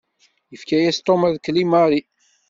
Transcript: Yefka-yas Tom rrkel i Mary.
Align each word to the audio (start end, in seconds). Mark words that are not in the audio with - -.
Yefka-yas 0.51 0.97
Tom 0.99 1.21
rrkel 1.31 1.55
i 1.63 1.65
Mary. 1.73 2.01